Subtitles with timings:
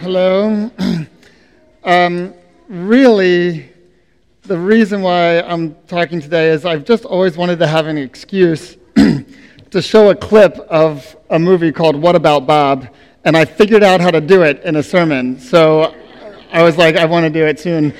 [0.00, 0.70] Hello.
[1.86, 2.32] Um,
[2.66, 3.70] really,
[4.44, 8.78] the reason why I'm talking today is I've just always wanted to have an excuse
[9.70, 12.88] to show a clip of a movie called What About Bob,
[13.24, 15.38] and I figured out how to do it in a sermon.
[15.38, 15.94] So
[16.50, 17.92] I was like, I want to do it soon.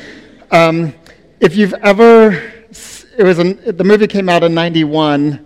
[0.51, 0.95] Um,
[1.41, 2.31] if you've ever,
[3.19, 5.45] it was an, the movie came out in '91.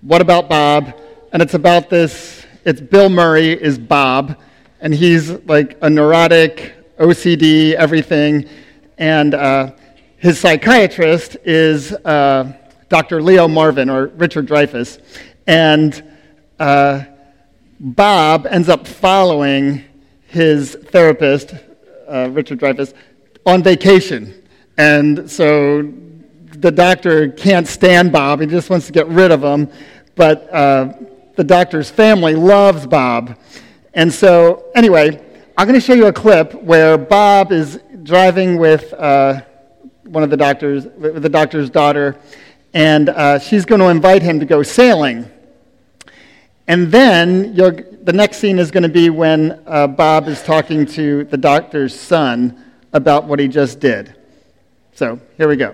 [0.00, 0.92] What About Bob?
[1.32, 2.44] And it's about this.
[2.64, 4.40] It's Bill Murray is Bob,
[4.80, 8.48] and he's like a neurotic OCD, everything.
[8.98, 9.72] And uh,
[10.18, 12.52] his psychiatrist is uh,
[12.88, 13.22] Dr.
[13.22, 15.00] Leo Marvin or Richard Dreyfuss.
[15.46, 16.02] And
[16.58, 17.04] uh,
[17.78, 19.84] Bob ends up following
[20.26, 21.54] his therapist,
[22.08, 22.94] uh, Richard Dreyfuss,
[23.44, 24.42] on vacation.
[24.78, 25.92] And so
[26.58, 29.70] the doctor can't stand Bob, he just wants to get rid of him.
[30.14, 30.94] But uh,
[31.36, 33.38] the doctor's family loves Bob.
[33.96, 35.18] And so, anyway,
[35.56, 39.40] I'm going to show you a clip where Bob is driving with uh,
[40.04, 42.14] one of the doctors, with the doctor's daughter,
[42.74, 45.24] and uh, she's going to invite him to go sailing.
[46.68, 51.24] And then the next scene is going to be when uh, Bob is talking to
[51.24, 54.14] the doctor's son about what he just did.
[54.92, 55.72] So here we go.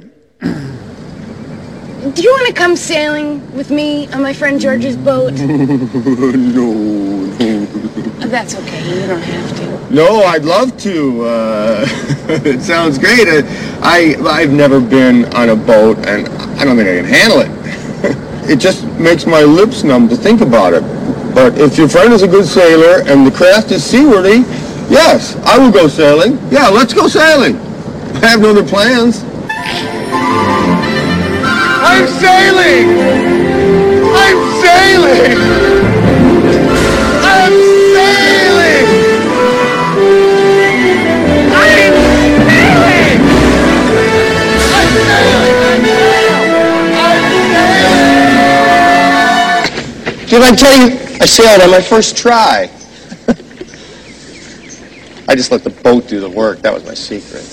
[2.11, 5.33] Do you want to come sailing with me on my friend George's boat?
[5.41, 7.52] no, no.
[8.31, 9.01] That's okay.
[9.01, 9.95] You don't have to.
[9.95, 11.25] No, I'd love to.
[11.25, 11.87] Uh,
[12.45, 13.27] it sounds great.
[13.83, 17.51] I I've never been on a boat, and I don't think I can handle it.
[18.51, 20.83] it just makes my lips numb to think about it.
[21.35, 24.47] But if your friend is a good sailor and the craft is seaworthy,
[24.89, 26.39] yes, I will go sailing.
[26.53, 27.57] Yeah, let's go sailing.
[28.23, 29.25] I have no other plans.
[31.85, 32.97] I'm sailing!
[34.15, 35.72] I'm sailing!
[50.33, 52.63] Did I tell you I sailed on my first try?
[55.29, 56.61] I just let the boat do the work.
[56.61, 57.45] That was my secret.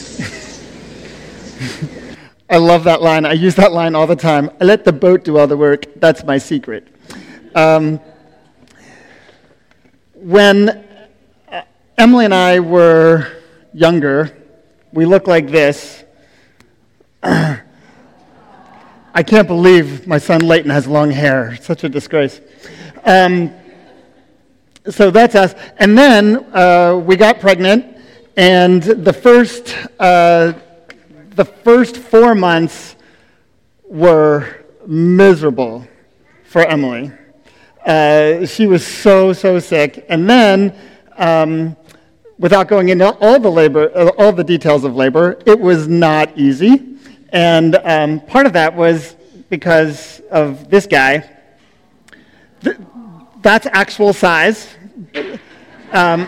[2.50, 3.26] I love that line.
[3.26, 4.50] I use that line all the time.
[4.62, 5.88] I let the boat do all the work.
[5.98, 6.88] That's my secret.
[7.54, 8.00] Um,
[10.14, 10.70] when
[11.50, 11.64] uh,
[11.98, 13.28] Emily and I were
[13.74, 14.38] younger,
[14.94, 16.06] we looked like this.
[19.14, 21.58] I can't believe my son Leighton has long hair.
[21.62, 22.42] such a disgrace.
[23.06, 23.54] Um,
[24.90, 25.56] so that's us.
[25.78, 27.98] And then uh, we got pregnant,
[28.38, 29.76] and the first.
[30.00, 30.54] Uh,
[31.40, 32.98] the first four months
[33.86, 35.88] were miserable
[36.44, 37.14] for Emily.
[37.86, 40.06] Uh, she was so, so sick.
[40.10, 40.76] And then,
[41.16, 41.78] um,
[42.38, 46.38] without going into all the labor, uh, all the details of labor, it was not
[46.38, 46.89] easy.
[47.32, 49.16] And um, part of that was
[49.50, 51.30] because of this guy.
[52.62, 52.78] Th-
[53.42, 54.68] that's actual size.
[55.92, 56.28] Um,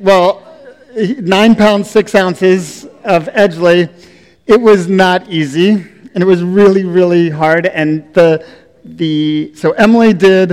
[0.00, 0.42] well,
[1.20, 3.90] nine pounds, six ounces of Edgley.
[4.46, 7.66] It was not easy, and it was really, really hard.
[7.66, 8.46] And the,
[8.84, 10.52] the, so Emily did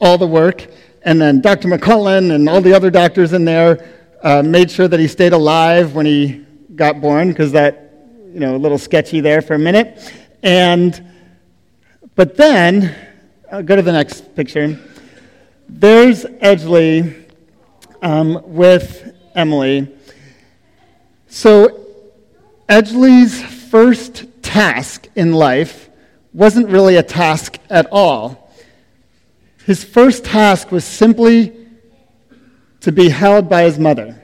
[0.00, 0.66] all the work,
[1.02, 1.68] and then Dr.
[1.68, 5.94] McCullen and all the other doctors in there uh, made sure that he stayed alive
[5.94, 7.92] when he got born, because that,
[8.32, 10.12] you know, a little sketchy there for a minute.
[10.42, 11.12] And,
[12.14, 12.96] but then,
[13.52, 14.80] I'll go to the next picture.
[15.68, 17.30] There's Edgley
[18.00, 19.94] um, with Emily.
[21.28, 21.86] So,
[22.66, 25.90] Edgley's first task in life
[26.32, 28.50] wasn't really a task at all.
[29.66, 31.63] His first task was simply
[32.84, 34.14] to be held by his mother.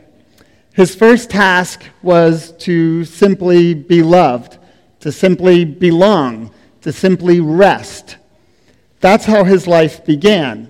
[0.74, 4.58] His first task was to simply be loved,
[5.00, 8.18] to simply belong, to simply rest.
[9.00, 10.68] That's how his life began.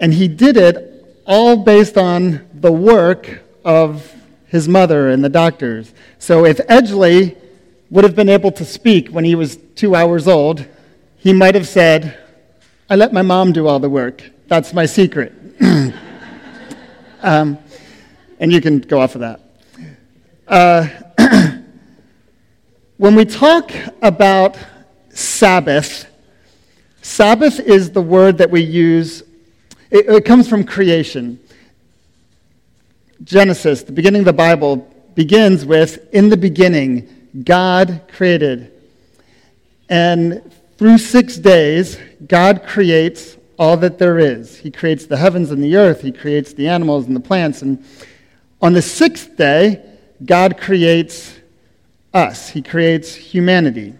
[0.00, 4.10] And he did it all based on the work of
[4.46, 5.92] his mother and the doctors.
[6.18, 7.36] So if Edgley
[7.90, 10.66] would have been able to speak when he was two hours old,
[11.18, 12.18] he might have said,
[12.88, 14.30] I let my mom do all the work.
[14.48, 15.34] That's my secret.
[17.22, 17.58] um,
[18.38, 19.40] and you can go off of that.
[20.46, 20.88] Uh,
[22.96, 23.72] when we talk
[24.02, 24.58] about
[25.10, 26.06] Sabbath,
[27.00, 29.22] Sabbath is the word that we use,
[29.90, 31.38] it, it comes from creation.
[33.24, 34.76] Genesis, the beginning of the Bible,
[35.14, 37.08] begins with In the beginning,
[37.44, 38.72] God created.
[39.88, 44.58] And through six days, God creates all that there is.
[44.58, 47.62] He creates the heavens and the earth, He creates the animals and the plants.
[47.62, 47.84] And
[48.60, 49.84] on the sixth day,
[50.24, 51.38] God creates
[52.14, 53.94] us, He creates humanity.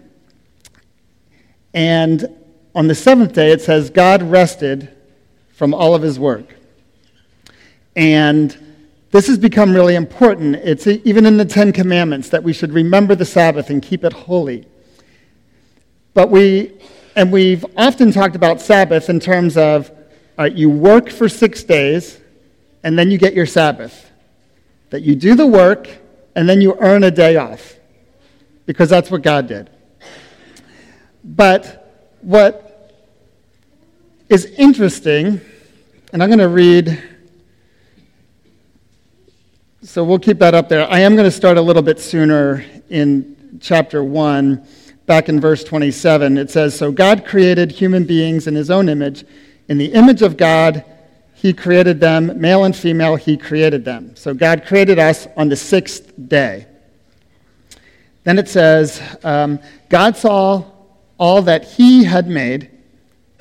[1.73, 2.27] And
[2.75, 4.95] on the seventh day, it says, God rested
[5.53, 6.55] from all of His work.
[7.95, 8.57] And
[9.11, 10.55] this has become really important.
[10.55, 14.11] It's even in the Ten Commandments that we should remember the Sabbath and keep it
[14.11, 14.65] holy.
[16.15, 16.73] But we,
[17.15, 19.91] and we've often talked about Sabbath in terms of
[20.37, 22.19] uh, you work for six days
[22.83, 24.09] and then you get your Sabbath.
[24.89, 25.89] That you do the work
[26.35, 27.75] and then you earn a day off
[28.65, 29.69] because that's what God did.
[31.23, 32.91] But what
[34.29, 35.39] is interesting,
[36.11, 37.01] and I'm going to read
[39.83, 40.89] so we'll keep that up there.
[40.89, 44.65] I am going to start a little bit sooner in chapter 1,
[45.05, 46.37] back in verse 27.
[46.37, 49.25] It says So God created human beings in his own image.
[49.67, 50.83] In the image of God,
[51.33, 54.15] he created them, male and female, he created them.
[54.15, 56.67] So God created us on the sixth day.
[58.23, 59.59] Then it says, um,
[59.89, 60.63] God saw
[61.17, 62.71] all that he had made,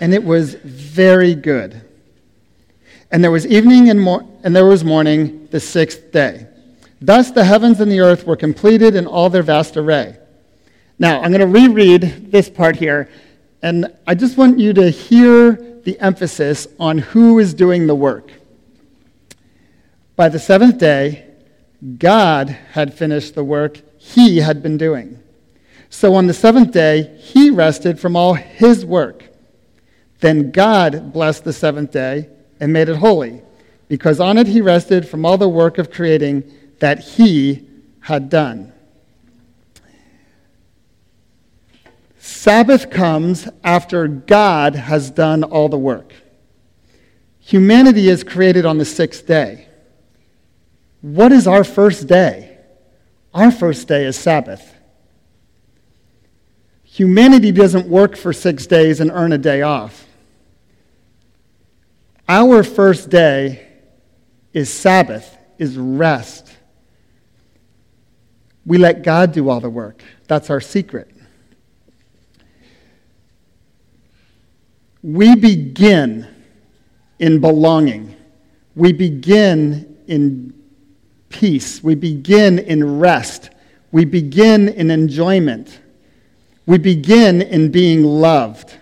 [0.00, 1.80] and it was very good.
[3.12, 6.48] And there was evening and, mor- and there was morning the sixth day.
[7.00, 10.16] Thus the heavens and the earth were completed in all their vast array.
[11.02, 13.10] Now, I'm going to reread this part here,
[13.60, 18.30] and I just want you to hear the emphasis on who is doing the work.
[20.14, 21.26] By the seventh day,
[21.98, 25.20] God had finished the work he had been doing.
[25.90, 29.24] So on the seventh day, he rested from all his work.
[30.20, 32.28] Then God blessed the seventh day
[32.60, 33.42] and made it holy,
[33.88, 36.44] because on it he rested from all the work of creating
[36.78, 37.66] that he
[38.02, 38.71] had done.
[42.42, 46.12] Sabbath comes after God has done all the work.
[47.38, 49.68] Humanity is created on the sixth day.
[51.02, 52.58] What is our first day?
[53.32, 54.74] Our first day is Sabbath.
[56.82, 60.04] Humanity doesn't work for six days and earn a day off.
[62.28, 63.68] Our first day
[64.52, 66.52] is Sabbath, is rest.
[68.66, 70.02] We let God do all the work.
[70.26, 71.08] That's our secret.
[75.02, 76.28] We begin
[77.18, 78.16] in belonging.
[78.74, 80.54] We begin in
[81.28, 81.82] peace.
[81.82, 83.50] We begin in rest.
[83.90, 85.80] We begin in enjoyment.
[86.66, 88.78] We begin in being loved.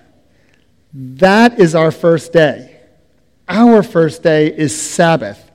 [0.93, 2.81] That is our first day.
[3.49, 5.51] Our first day is Sabbath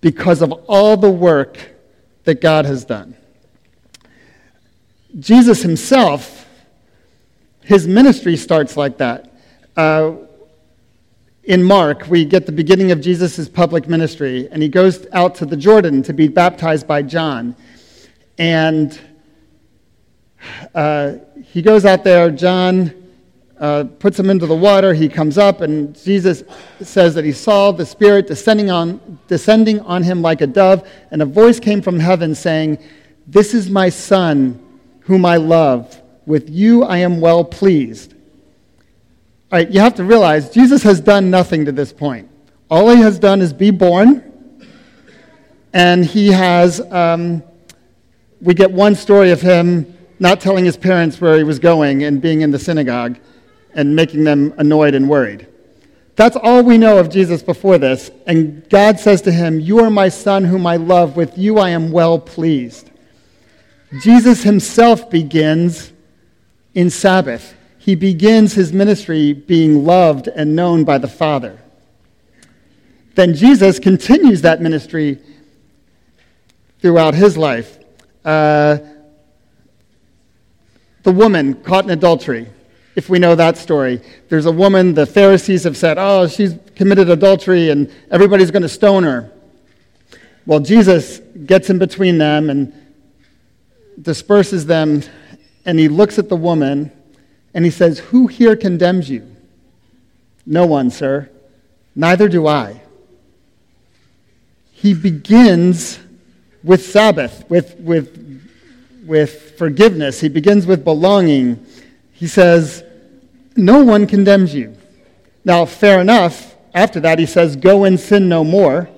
[0.00, 1.58] because of all the work
[2.24, 3.16] that God has done.
[5.18, 6.46] Jesus himself,
[7.62, 9.27] his ministry starts like that.
[9.78, 10.16] Uh,
[11.44, 15.46] in Mark, we get the beginning of Jesus' public ministry, and he goes out to
[15.46, 17.54] the Jordan to be baptized by John.
[18.38, 19.00] And
[20.74, 21.12] uh,
[21.44, 22.92] he goes out there, John
[23.60, 24.92] uh, puts him into the water.
[24.92, 26.42] He comes up, and Jesus
[26.80, 31.22] says that he saw the Spirit descending on, descending on him like a dove, and
[31.22, 32.78] a voice came from heaven saying,
[33.28, 34.60] This is my Son,
[35.02, 36.02] whom I love.
[36.26, 38.14] With you I am well pleased.
[39.50, 42.30] Right, you have to realize Jesus has done nothing to this point.
[42.70, 44.22] All he has done is be born,
[45.72, 47.42] and he has, um,
[48.42, 52.20] we get one story of him not telling his parents where he was going and
[52.20, 53.18] being in the synagogue
[53.72, 55.46] and making them annoyed and worried.
[56.16, 58.10] That's all we know of Jesus before this.
[58.26, 61.16] And God says to him, You are my son whom I love.
[61.16, 62.90] With you I am well pleased.
[64.02, 65.92] Jesus himself begins
[66.74, 67.54] in Sabbath.
[67.88, 71.58] He begins his ministry being loved and known by the Father.
[73.14, 75.18] Then Jesus continues that ministry
[76.82, 77.78] throughout his life.
[78.26, 78.76] Uh,
[81.02, 82.48] the woman caught in adultery
[82.94, 84.02] if we know that story.
[84.28, 88.68] There's a woman, the Pharisees have said, oh, she's committed adultery and everybody's going to
[88.68, 89.32] stone her.
[90.44, 92.70] Well, Jesus gets in between them and
[94.02, 95.04] disperses them,
[95.64, 96.92] and he looks at the woman
[97.58, 99.34] and he says, Who here condemns you?
[100.46, 101.28] No one, sir.
[101.96, 102.80] Neither do I.
[104.70, 105.98] He begins
[106.62, 108.46] with Sabbath, with, with,
[109.04, 110.20] with forgiveness.
[110.20, 111.66] He begins with belonging.
[112.12, 112.84] He says,
[113.56, 114.76] no one condemns you.
[115.44, 118.88] Now, fair enough, after that, he says, Go and sin no more.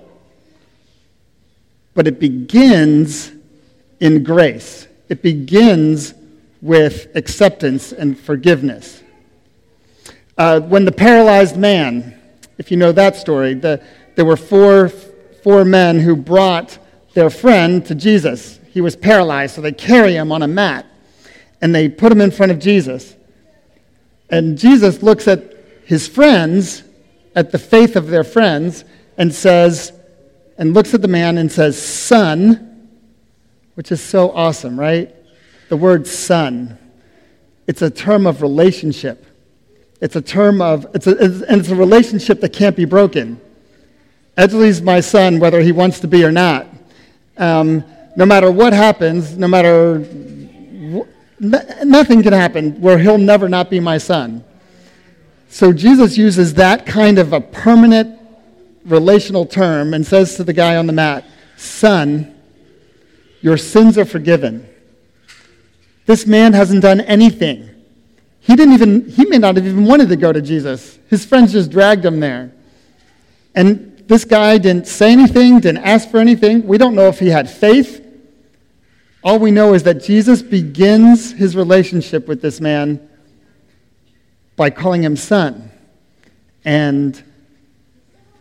[1.95, 3.33] But it begins
[4.01, 6.13] in grace, it begins
[6.63, 9.03] with acceptance and forgiveness.
[10.37, 12.19] Uh, when the paralyzed man,
[12.59, 13.83] if you know that story, the,
[14.17, 16.79] there were four, four men who brought
[17.15, 18.59] their friend to Jesus.
[18.71, 20.87] He was paralyzed, so they carry him on a mat
[21.61, 23.15] and they put him in front of Jesus.
[24.31, 26.85] And Jesus looks at his friends,
[27.35, 28.85] at the faith of their friends,
[29.19, 29.93] and says,
[30.57, 32.89] and looks at the man and says, Son,
[33.75, 35.15] which is so awesome, right?
[35.71, 36.77] The word son.
[37.69, 39.25] It's a term of relationship.
[40.01, 43.41] It's a term of, it's a, it's, and it's a relationship that can't be broken.
[44.37, 46.67] Edgley's my son, whether he wants to be or not.
[47.37, 47.85] Um,
[48.17, 51.07] no matter what happens, no matter, wh-
[51.39, 54.43] nothing can happen where he'll never not be my son.
[55.51, 58.19] So Jesus uses that kind of a permanent
[58.85, 61.25] relational term and says to the guy on the mat,
[61.57, 62.35] Son,
[63.41, 64.67] your sins are forgiven.
[66.07, 67.69] This man hasn't done anything.
[68.41, 70.99] He didn't even, he may not have even wanted to go to Jesus.
[71.09, 72.53] His friends just dragged him there.
[73.55, 76.67] And this guy didn't say anything, didn't ask for anything.
[76.67, 78.05] We don't know if he had faith.
[79.23, 83.09] All we know is that Jesus begins his relationship with this man
[84.57, 85.71] by calling him son.
[86.65, 87.23] And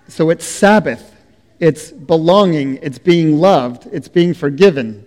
[0.07, 1.15] so it's Sabbath,
[1.59, 5.05] it's belonging, it's being loved, it's being forgiven.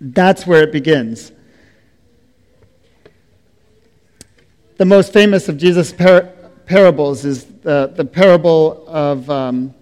[0.00, 1.32] That's where it begins.
[4.76, 6.32] The most famous of Jesus' par-
[6.66, 9.74] parables is the, the parable of, um,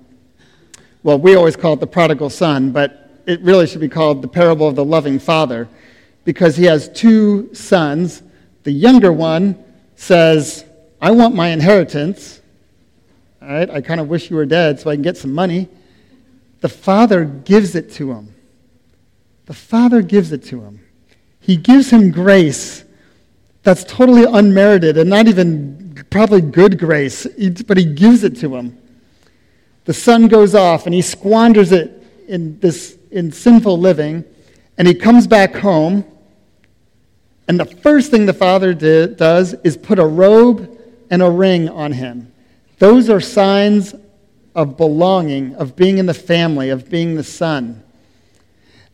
[1.02, 4.28] well, we always call it the prodigal son, but it really should be called the
[4.28, 5.68] parable of the loving father
[6.24, 8.22] because he has two sons.
[8.62, 9.62] The younger one
[9.96, 10.64] says,
[11.00, 12.40] I want my inheritance.
[13.42, 15.68] All right, I kind of wish you were dead so I can get some money.
[16.60, 18.32] The father gives it to him.
[19.46, 20.86] The father gives it to him.
[21.40, 22.83] He gives him grace
[23.64, 27.26] that's totally unmerited and not even probably good grace,
[27.66, 28.78] but he gives it to him.
[29.86, 34.24] The son goes off and he squanders it in this in sinful living,
[34.76, 36.04] and he comes back home.
[37.46, 40.78] And the first thing the father did, does is put a robe
[41.10, 42.32] and a ring on him.
[42.78, 43.94] Those are signs
[44.54, 47.82] of belonging, of being in the family, of being the son.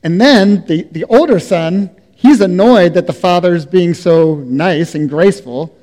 [0.02, 5.08] And then the, the older son, he's annoyed that the father's being so nice and
[5.08, 5.76] graceful.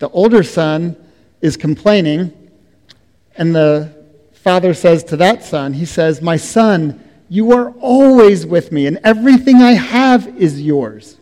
[0.00, 0.96] The older son
[1.40, 2.32] is complaining,
[3.36, 3.94] and the
[4.34, 8.98] father says to that son, he says, My son, you are always with me, and
[9.04, 11.16] everything I have is yours.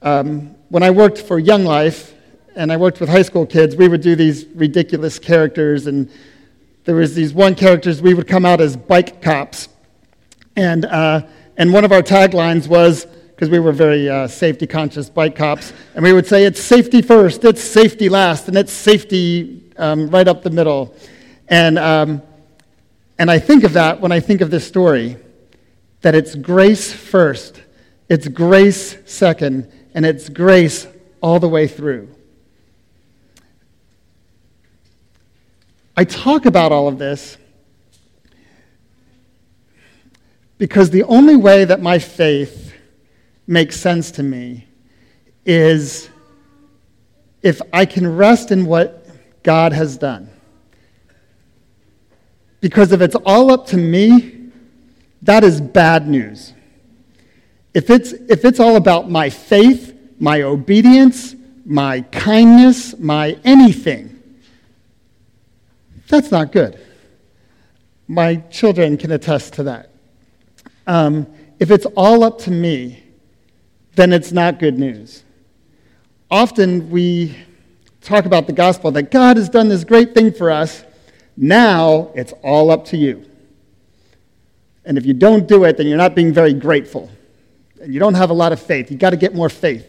[0.00, 2.14] Um, when I worked for Young Life,
[2.56, 6.10] and I worked with high school kids, we would do these ridiculous characters, and
[6.84, 9.68] there was these one characters we would come out as bike cops,
[10.56, 11.22] and uh,
[11.62, 15.72] and one of our taglines was because we were very uh, safety conscious bike cops,
[15.94, 20.26] and we would say it's safety first, it's safety last, and it's safety um, right
[20.26, 20.92] up the middle,
[21.46, 22.20] and um,
[23.16, 25.16] and I think of that when I think of this story
[26.00, 27.62] that it's grace first,
[28.08, 30.88] it's grace second, and it's grace
[31.20, 32.12] all the way through.
[35.96, 37.36] I talk about all of this
[40.62, 42.72] because the only way that my faith
[43.48, 44.64] makes sense to me
[45.44, 46.08] is
[47.42, 49.04] if I can rest in what
[49.42, 50.30] God has done.
[52.60, 54.52] Because if it's all up to me,
[55.22, 56.52] that is bad news.
[57.74, 61.34] If it's, if it's all about my faith, my obedience,
[61.66, 64.22] my kindness, my anything,
[66.06, 66.78] that's not good.
[68.06, 69.91] My children can attest to that.
[70.86, 71.26] Um,
[71.58, 73.02] if it's all up to me,
[73.94, 75.22] then it's not good news.
[76.30, 77.36] Often we
[78.00, 80.84] talk about the gospel that God has done this great thing for us,
[81.36, 83.24] now it's all up to you.
[84.84, 87.10] And if you don't do it, then you're not being very grateful.
[87.80, 88.90] And you don't have a lot of faith.
[88.90, 89.86] You've got to get more faith.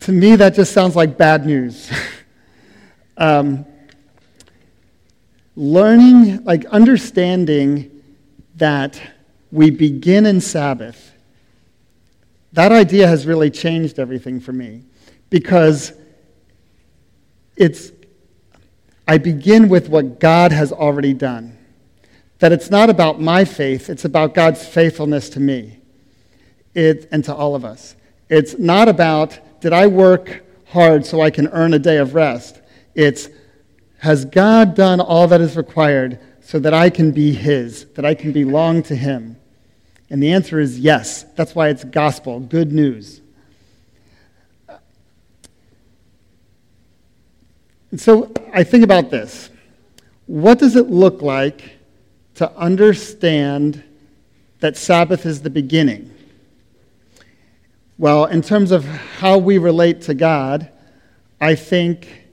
[0.00, 1.90] To me, that just sounds like bad news.
[3.16, 3.64] um,
[5.54, 7.99] learning, like understanding
[8.60, 9.00] that
[9.50, 11.12] we begin in Sabbath,
[12.52, 14.84] that idea has really changed everything for me
[15.28, 15.92] because
[17.56, 17.92] it's
[19.08, 21.58] I begin with what God has already done.
[22.38, 25.80] That it's not about my faith, it's about God's faithfulness to me
[26.74, 27.96] it, and to all of us.
[28.28, 32.60] It's not about, did I work hard so I can earn a day of rest?
[32.94, 33.28] It's,
[33.98, 38.14] has God done all that is required so that I can be His, that I
[38.14, 39.36] can belong to Him?
[40.10, 41.22] And the answer is yes.
[41.36, 43.20] That's why it's gospel, good news.
[47.90, 49.50] And so I think about this.
[50.26, 51.78] What does it look like
[52.36, 53.82] to understand
[54.60, 56.14] that Sabbath is the beginning?
[57.98, 60.70] Well, in terms of how we relate to God,
[61.40, 62.26] I think,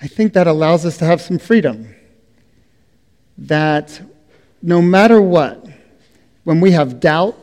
[0.00, 1.95] I think that allows us to have some freedom.
[3.38, 4.00] That
[4.62, 5.66] no matter what,
[6.44, 7.36] when we have doubt,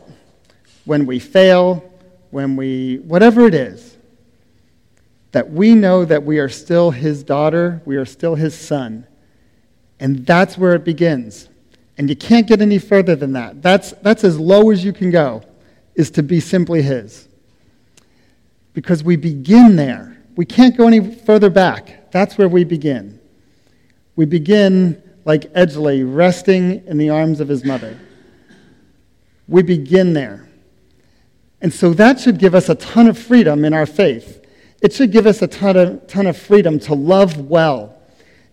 [0.85, 1.89] when we fail,
[2.31, 3.97] when we, whatever it is,
[5.31, 9.05] that we know that we are still his daughter, we are still his son.
[9.99, 11.49] And that's where it begins.
[11.97, 13.61] And you can't get any further than that.
[13.61, 15.43] That's, that's as low as you can go,
[15.95, 17.27] is to be simply his.
[18.73, 20.17] Because we begin there.
[20.35, 22.11] We can't go any further back.
[22.11, 23.19] That's where we begin.
[24.15, 27.97] We begin like Edgley, resting in the arms of his mother.
[29.47, 30.47] We begin there.
[31.61, 34.45] And so that should give us a ton of freedom in our faith.
[34.81, 37.97] It should give us a ton of, ton of freedom to love well.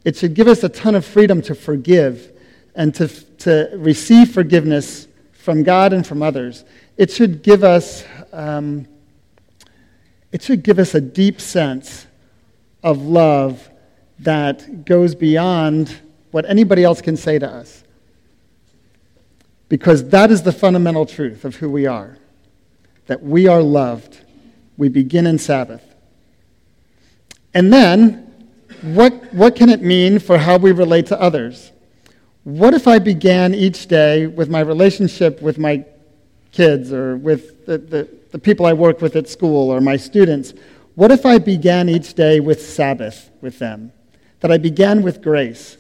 [0.05, 2.33] It should give us a ton of freedom to forgive
[2.77, 6.65] and to, to receive forgiveness from God and from others.
[6.97, 8.87] It should give us, um,
[10.31, 12.07] it should give us a deep sense
[12.83, 13.69] of love
[14.21, 15.99] that goes beyond
[16.31, 17.85] what anybody else can say to us.
[19.69, 22.17] Because that is the fundamental truth of who we are
[23.11, 24.21] that we are loved.
[24.77, 25.83] We begin in Sabbath.
[27.53, 28.49] And then,
[28.83, 31.73] what, what can it mean for how we relate to others?
[32.45, 35.85] What if I began each day with my relationship with my
[36.53, 40.55] kids or with the, the, the people I work with at school or my students?
[40.95, 43.91] What if I began each day with Sabbath with them?
[44.39, 45.79] That I began with grace?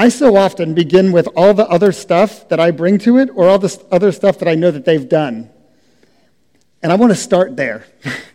[0.00, 3.50] I so often begin with all the other stuff that I bring to it or
[3.50, 5.50] all the other stuff that I know that they've done.
[6.82, 7.84] And I want to start there.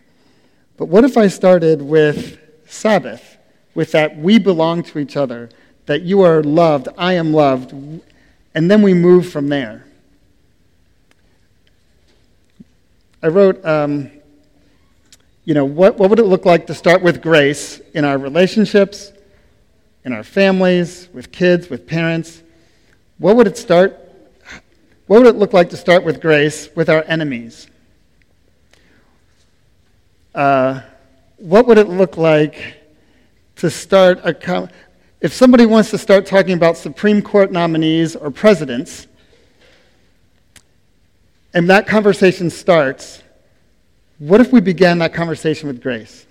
[0.76, 3.36] but what if I started with Sabbath,
[3.74, 5.48] with that we belong to each other,
[5.86, 9.84] that you are loved, I am loved, and then we move from there?
[13.24, 14.12] I wrote, um,
[15.44, 19.10] you know, what, what would it look like to start with grace in our relationships,
[20.06, 22.40] in our families, with kids, with parents?
[23.18, 23.98] What would it start?
[25.08, 27.66] What would it look like to start with grace with our enemies?
[30.32, 30.80] Uh,
[31.38, 32.76] what would it look like
[33.56, 34.68] to start a com-
[35.20, 39.08] if somebody wants to start talking about Supreme Court nominees or presidents,
[41.52, 43.24] and that conversation starts,
[44.18, 46.26] what if we began that conversation with grace?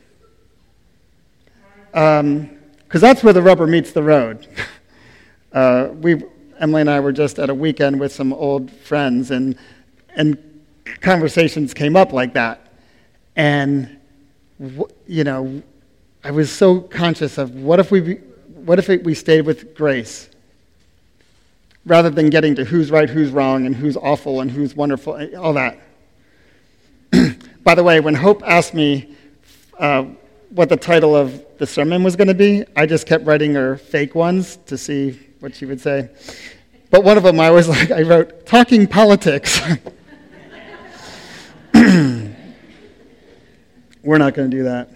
[2.96, 4.48] Because that's where the rubber meets the road.
[5.52, 6.24] uh, we,
[6.60, 9.58] Emily and I were just at a weekend with some old friends, and,
[10.16, 10.64] and
[11.02, 12.72] conversations came up like that.
[13.36, 14.00] And,
[15.08, 15.62] you know,
[16.24, 18.14] I was so conscious of what if we,
[18.54, 20.30] what if we stayed with grace
[21.86, 25.52] rather than getting to who's right, who's wrong, and who's awful, and who's wonderful, all
[25.52, 25.78] that.
[27.62, 29.18] By the way, when Hope asked me
[29.78, 30.06] uh,
[30.50, 33.78] what the title of the sermon was going to be, I just kept writing her
[33.78, 36.10] fake ones to see what she would say.
[36.90, 39.62] But one of them, I was like, I wrote, Talking Politics.
[44.04, 44.90] We're not going to do that.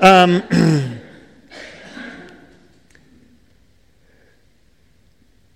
[0.00, 0.42] Um,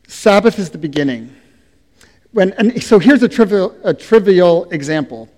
[0.06, 1.34] Sabbath is the beginning.
[2.32, 5.28] When, and so here's a trivial, a trivial example.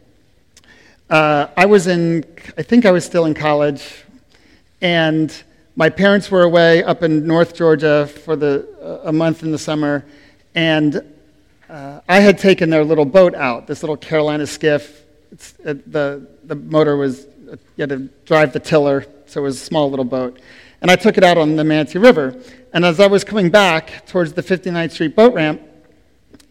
[1.11, 2.25] Uh, I was in,
[2.57, 4.05] I think I was still in college,
[4.81, 5.35] and
[5.77, 9.59] my parents were away up in North Georgia for the, uh, a month in the
[9.59, 10.05] summer,
[10.55, 11.03] and
[11.69, 15.03] uh, I had taken their little boat out, this little Carolina skiff.
[15.33, 17.27] Uh, the, the motor was
[17.77, 20.41] you had to drive the tiller, so it was a small little boat.
[20.81, 22.41] And I took it out on the Manatee River.
[22.73, 25.61] And as I was coming back towards the 59th Street boat ramp,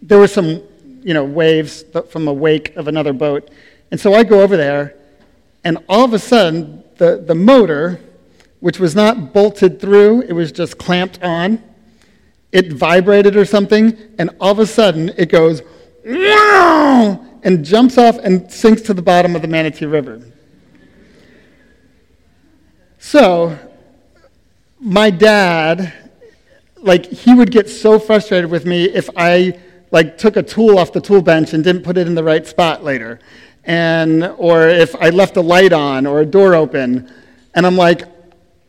[0.01, 0.61] there were some,
[1.01, 3.49] you know, waves from a wake of another boat.
[3.93, 4.95] And so I go over there,
[5.63, 8.01] and all of a sudden, the, the motor,
[8.59, 11.61] which was not bolted through, it was just clamped on,
[12.51, 15.61] it vibrated or something, and all of a sudden it goes,
[16.03, 20.23] and jumps off and sinks to the bottom of the Manatee River.
[22.97, 23.55] So,
[24.79, 25.93] my dad,
[26.77, 29.59] like, he would get so frustrated with me if I,
[29.91, 32.47] like, took a tool off the tool bench and didn't put it in the right
[32.47, 33.19] spot later.
[33.65, 37.11] And, or if I left a light on or a door open.
[37.53, 38.03] And I'm like,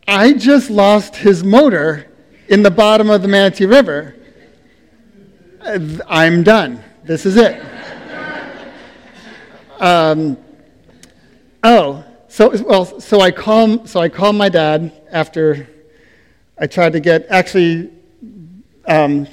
[0.06, 2.06] I just lost his motor
[2.48, 4.14] in the bottom of the Manatee River.
[6.06, 6.82] I'm done.
[7.04, 7.62] This is it.
[9.80, 10.38] Um,
[11.64, 15.68] oh, so well, so I call so I called my dad after
[16.56, 17.90] I tried to get actually.
[18.86, 19.26] Um,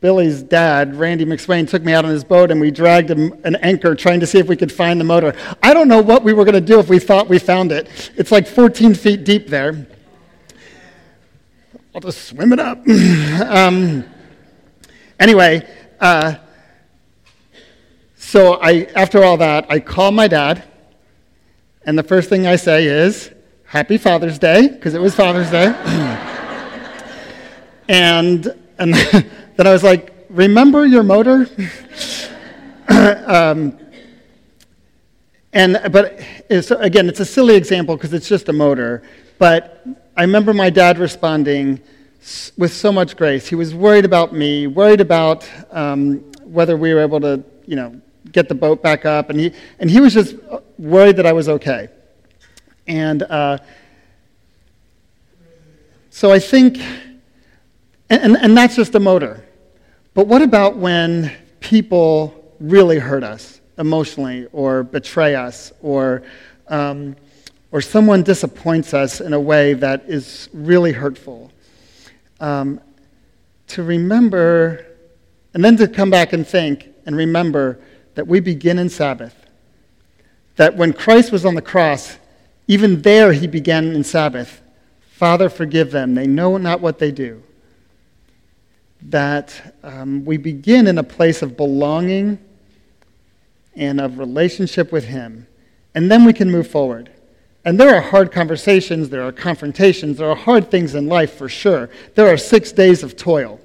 [0.00, 3.56] Billy's dad, Randy McSwain, took me out on his boat and we dragged him an
[3.56, 5.34] anchor trying to see if we could find the motor.
[5.60, 7.88] I don't know what we were going to do if we thought we found it.
[8.16, 9.88] It's like 14 feet deep there.
[11.92, 12.78] I'll just swim it up.
[13.44, 14.04] um,
[15.18, 15.68] anyway,
[15.98, 16.36] uh,
[18.16, 20.62] so I, after all that, I call my dad,
[21.84, 23.32] and the first thing I say is,
[23.64, 25.66] Happy Father's Day, because it was Father's Day.
[27.88, 28.46] and,
[28.78, 28.94] and
[29.56, 31.48] then I was like, remember your motor?
[33.26, 33.78] um,
[35.52, 39.02] and, but it's, again, it's a silly example because it's just a motor.
[39.38, 39.86] But
[40.16, 41.80] I remember my dad responding
[42.56, 43.48] with so much grace.
[43.48, 48.00] He was worried about me, worried about um, whether we were able to, you know,
[48.30, 49.28] get the boat back up.
[49.28, 50.36] And he, and he was just
[50.78, 51.88] worried that I was okay.
[52.86, 53.58] And uh,
[56.10, 56.78] so I think,
[58.12, 59.42] and, and, that's just a motor.
[60.12, 66.22] But what about when people really hurt us emotionally or betray us or,
[66.68, 67.16] um,
[67.70, 71.50] or someone disappoints us in a way that is really hurtful?
[72.38, 72.80] Um,
[73.68, 74.84] to remember,
[75.54, 77.80] and then to come back and think and remember
[78.14, 79.34] that we begin in Sabbath.
[80.56, 82.18] That when Christ was on the cross,
[82.68, 84.60] even there he began in Sabbath.
[85.12, 86.14] Father, forgive them.
[86.14, 87.42] They know not what they do
[89.08, 92.38] that um, we begin in a place of belonging
[93.74, 95.46] and of relationship with Him,
[95.94, 97.10] and then we can move forward.
[97.64, 101.48] And there are hard conversations, there are confrontations, there are hard things in life for
[101.48, 101.90] sure.
[102.14, 103.60] There are six days of toil.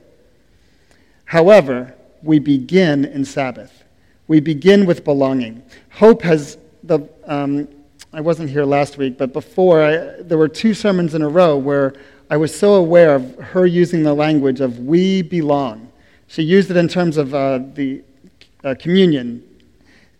[1.25, 3.83] However, we begin in Sabbath.
[4.27, 5.63] We begin with belonging.
[5.91, 7.07] Hope has the.
[7.25, 7.67] Um,
[8.13, 11.57] I wasn't here last week, but before, I, there were two sermons in a row
[11.57, 11.93] where
[12.29, 15.89] I was so aware of her using the language of we belong.
[16.27, 18.03] She used it in terms of uh, the
[18.65, 19.43] uh, communion,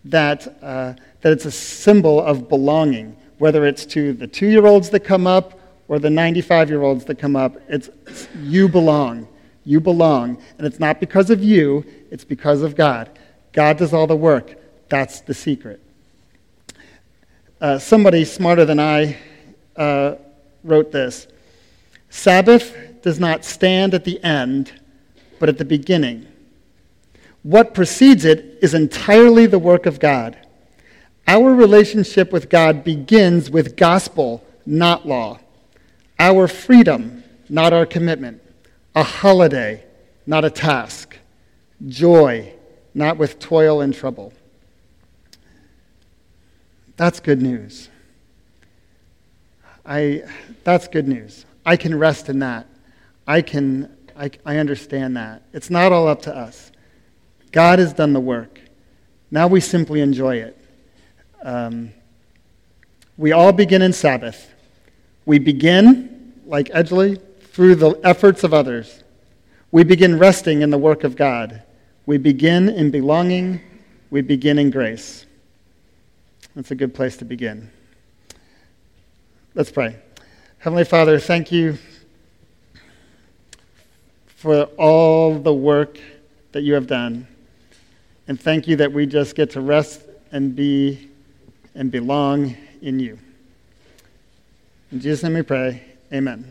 [0.06, 4.88] that, uh, that it's a symbol of belonging, whether it's to the two year olds
[4.90, 7.56] that come up or the 95 year olds that come up.
[7.68, 9.28] It's, it's you belong.
[9.64, 10.42] You belong.
[10.56, 13.10] And it's not because of you, it's because of God.
[13.52, 14.54] God does all the work.
[14.88, 15.82] That's the secret.
[17.60, 19.18] Uh, somebody smarter than I
[19.76, 20.14] uh,
[20.64, 21.26] wrote this.
[22.10, 24.72] Sabbath does not stand at the end,
[25.38, 26.26] but at the beginning.
[27.42, 30.36] What precedes it is entirely the work of God.
[31.26, 35.40] Our relationship with God begins with gospel, not law.
[36.18, 38.42] Our freedom, not our commitment.
[38.94, 39.84] A holiday,
[40.26, 41.16] not a task.
[41.86, 42.52] Joy,
[42.94, 44.32] not with toil and trouble.
[46.96, 47.88] That's good news.
[49.86, 50.24] I,
[50.64, 51.46] that's good news.
[51.68, 52.66] I can rest in that.
[53.26, 55.42] I can I, I understand that.
[55.52, 56.72] It's not all up to us.
[57.52, 58.58] God has done the work.
[59.30, 60.58] Now we simply enjoy it.
[61.42, 61.92] Um,
[63.18, 64.50] we all begin in Sabbath.
[65.26, 67.20] We begin, like Edgley,
[67.52, 69.04] through the efforts of others.
[69.70, 71.62] We begin resting in the work of God.
[72.06, 73.60] We begin in belonging.
[74.08, 75.26] We begin in grace.
[76.56, 77.70] That's a good place to begin.
[79.54, 79.96] Let's pray.
[80.60, 81.78] Heavenly Father, thank you
[84.26, 86.00] for all the work
[86.50, 87.28] that you have done.
[88.26, 91.10] And thank you that we just get to rest and be
[91.76, 93.20] and belong in you.
[94.90, 95.84] In Jesus' name we pray.
[96.12, 96.50] Amen.